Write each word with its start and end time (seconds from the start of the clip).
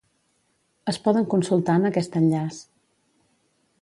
Es 0.93 0.97
poden 1.07 1.27
consultar 1.33 1.75
en 1.81 1.85
aquest 1.91 2.19
enllaç. 2.21 2.59